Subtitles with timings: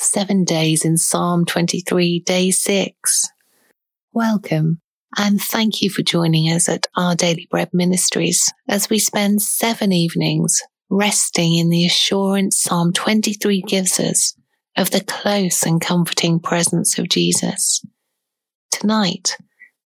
[0.00, 3.28] seven days in Psalm 23, day six.
[4.12, 4.80] Welcome
[5.16, 9.92] and thank you for joining us at Our Daily Bread Ministries as we spend seven
[9.92, 14.34] evenings resting in the assurance Psalm 23 gives us
[14.76, 17.84] of the close and comforting presence of Jesus.
[18.70, 19.36] Tonight,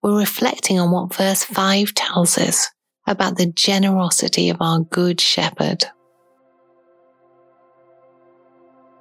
[0.02, 2.70] we're reflecting on what verse 5 tells us
[3.06, 5.84] about the generosity of our Good Shepherd.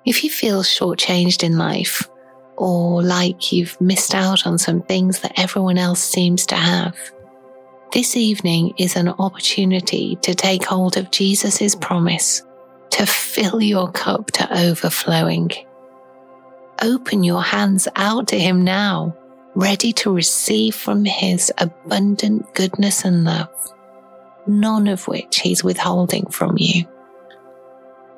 [0.08, 2.08] If you feel shortchanged in life,
[2.56, 6.96] or like you've missed out on some things that everyone else seems to have,
[7.92, 12.42] this evening is an opportunity to take hold of Jesus' promise
[12.92, 15.52] to fill your cup to overflowing.
[16.82, 19.14] Open your hands out to Him now,
[19.56, 23.74] ready to receive from His abundant goodness and love,
[24.48, 26.86] none of which He's withholding from you.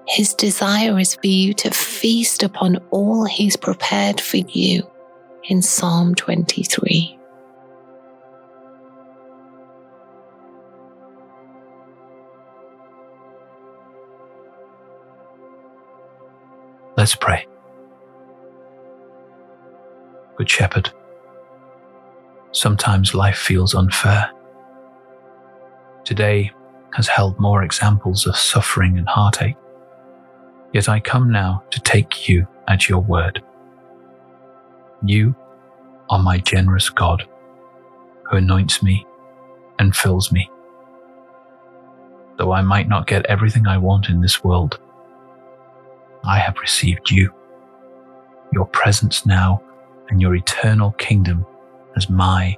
[0.10, 4.90] His desire is for you to feast upon all He's prepared for you
[5.44, 7.16] in Psalm 23.
[16.98, 17.46] Let's pray.
[20.38, 20.92] Good Shepherd,
[22.52, 24.32] sometimes life feels unfair.
[26.04, 26.52] Today
[26.96, 29.56] has held more examples of suffering and heartache.
[30.74, 33.44] Yet I come now to take you at your word.
[35.04, 35.36] You
[36.10, 37.28] are my generous God
[38.24, 39.06] who anoints me
[39.80, 40.50] and fills me.
[42.38, 44.80] Though I might not get everything I want in this world,
[46.24, 47.34] I have received you,
[48.54, 49.62] your presence now,
[50.10, 51.46] and your eternal kingdom
[51.96, 52.56] as my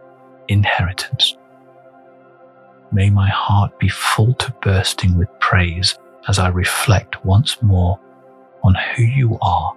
[0.47, 1.37] inheritance.
[2.91, 7.99] May my heart be full to bursting with praise as I reflect once more
[8.63, 9.75] on who you are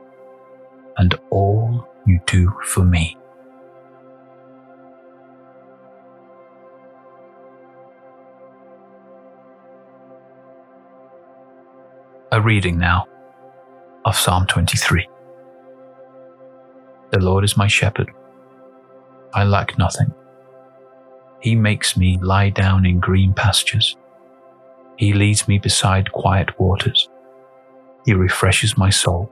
[0.97, 3.17] and all you do for me.
[12.31, 13.07] A reading now
[14.05, 15.09] of Psalm 23.
[17.11, 18.11] The Lord is my shepherd.
[19.33, 20.13] I lack nothing.
[21.41, 23.97] He makes me lie down in green pastures.
[24.97, 27.09] He leads me beside quiet waters.
[28.05, 29.31] He refreshes my soul.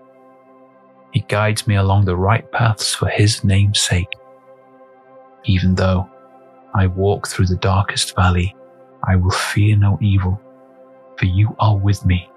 [1.13, 4.09] He guides me along the right paths for his name's sake.
[5.45, 6.09] Even though
[6.75, 8.57] I walk through the darkest valley,
[9.05, 10.41] I will fear no evil,
[11.19, 12.31] for you are with me.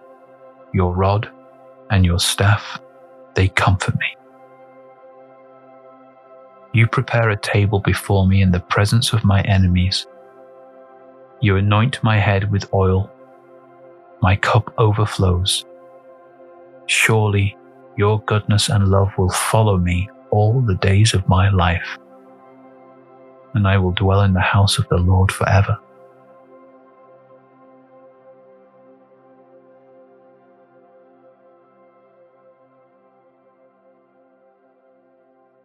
[0.74, 1.30] Your rod
[1.90, 2.80] and your staff,
[3.35, 4.16] they comfort me.
[6.74, 10.06] You prepare a table before me in the presence of my enemies.
[11.40, 13.09] You anoint my head with oil.
[14.22, 15.66] My cup overflows.
[16.88, 17.58] Surely
[17.98, 21.98] your goodness and love will follow me all the days of my life,
[23.53, 25.80] and I will dwell in the house of the Lord forever.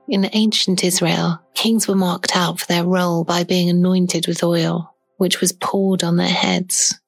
[0.09, 4.93] In ancient Israel, kings were marked out for their role by being anointed with oil,
[5.19, 6.99] which was poured on their heads.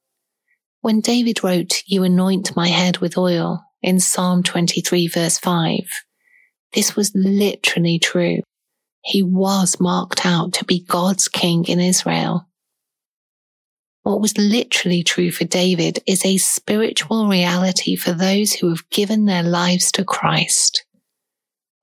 [0.82, 5.78] When David wrote, You anoint my head with oil in Psalm 23, verse 5,
[6.75, 8.41] this was literally true.
[9.04, 12.48] He was marked out to be God's king in Israel.
[14.03, 19.26] What was literally true for David is a spiritual reality for those who have given
[19.26, 20.84] their lives to Christ.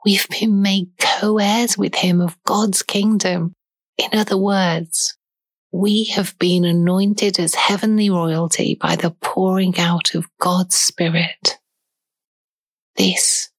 [0.04, 3.54] We've been made co-heirs with him of God's kingdom.
[3.98, 5.16] In other words,
[5.72, 11.57] we have been anointed as heavenly royalty by the pouring out of God's Spirit.
[12.97, 13.50] This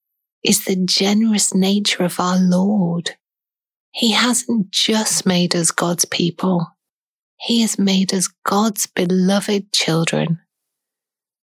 [0.45, 3.17] is the generous nature of our Lord.
[3.93, 6.67] He hasn't just made us God's people.
[7.39, 10.41] He has made us God's beloved children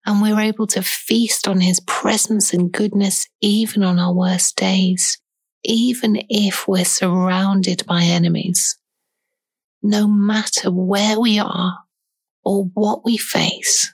[0.08, 5.18] and we're able to feast on his presence and goodness even on our worst days,
[5.65, 8.78] even if we're surrounded by enemies.
[9.83, 11.78] No matter where we are
[12.45, 13.92] or what we face,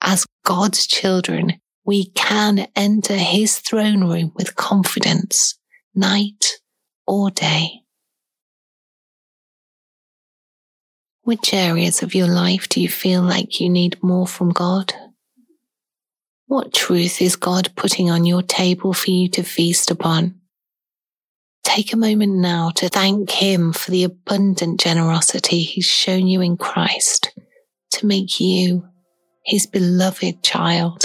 [0.00, 5.58] as God's children, we can enter his throne room with confidence,
[5.94, 6.44] night
[7.06, 7.80] or day.
[11.22, 14.94] Which areas of your life do you feel like you need more from God?
[16.46, 20.37] What truth is God putting on your table for you to feast upon?
[21.68, 26.56] Take a moment now to thank Him for the abundant generosity He's shown you in
[26.56, 27.38] Christ
[27.90, 28.88] to make you
[29.44, 31.04] His beloved child.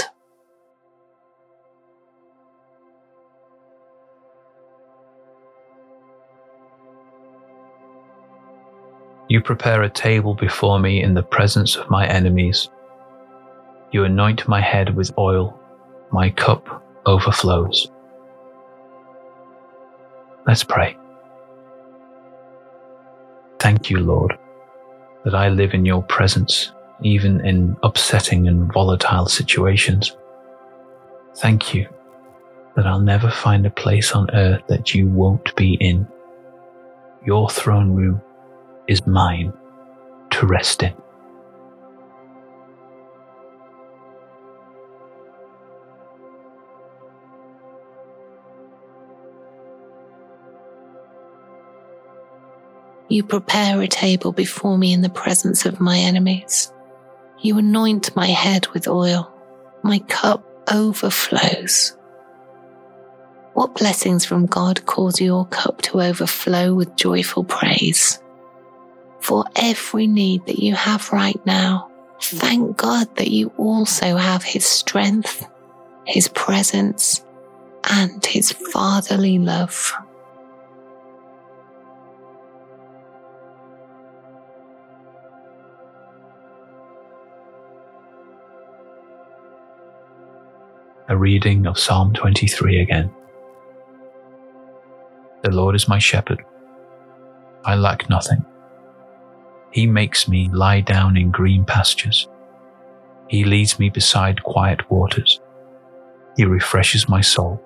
[9.28, 12.70] You prepare a table before me in the presence of my enemies.
[13.92, 15.60] You anoint my head with oil,
[16.10, 17.90] my cup overflows.
[20.46, 20.96] Let's pray.
[23.58, 24.36] Thank you, Lord,
[25.24, 30.16] that I live in your presence, even in upsetting and volatile situations.
[31.36, 31.88] Thank you
[32.76, 36.06] that I'll never find a place on earth that you won't be in.
[37.24, 38.20] Your throne room
[38.88, 39.52] is mine
[40.32, 40.94] to rest in.
[53.08, 56.72] You prepare a table before me in the presence of my enemies.
[57.40, 59.30] You anoint my head with oil.
[59.82, 61.96] My cup overflows.
[63.52, 68.20] What blessings from God cause your cup to overflow with joyful praise?
[69.20, 71.90] For every need that you have right now,
[72.20, 75.46] thank God that you also have His strength,
[76.06, 77.24] His presence,
[77.90, 79.92] and His fatherly love.
[91.06, 93.14] A reading of Psalm 23 again.
[95.42, 96.42] The Lord is my shepherd.
[97.66, 98.42] I lack nothing.
[99.70, 102.26] He makes me lie down in green pastures.
[103.28, 105.40] He leads me beside quiet waters.
[106.38, 107.62] He refreshes my soul.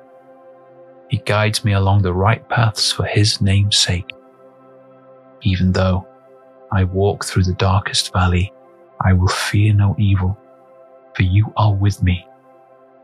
[1.08, 4.10] He guides me along the right paths for his name's sake.
[5.42, 6.04] Even though
[6.72, 8.52] I walk through the darkest valley,
[9.00, 10.36] I will fear no evil,
[11.14, 12.27] for you are with me.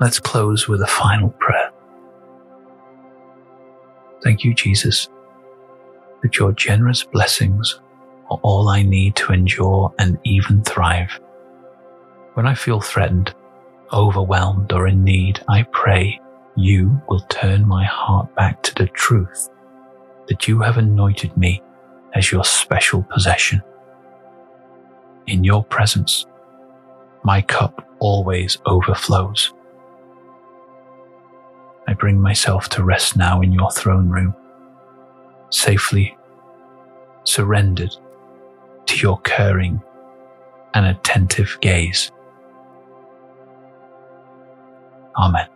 [0.00, 1.70] Let's close with a final prayer.
[4.22, 5.08] Thank you, Jesus,
[6.22, 7.80] that your generous blessings
[8.30, 11.18] are all I need to endure and even thrive.
[12.34, 13.34] When I feel threatened,
[13.92, 16.20] overwhelmed, or in need, I pray
[16.56, 19.48] you will turn my heart back to the truth
[20.28, 21.60] that you have anointed me
[22.14, 23.62] as your special possession.
[25.26, 26.24] In your presence,
[27.24, 29.52] my cup always overflows.
[31.98, 34.34] Bring myself to rest now in your throne room,
[35.50, 36.16] safely
[37.24, 37.94] surrendered
[38.86, 39.82] to your caring
[40.74, 42.10] and attentive gaze.
[45.16, 45.48] Amen.